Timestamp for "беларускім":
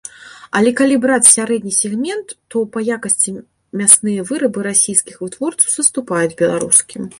6.45-7.01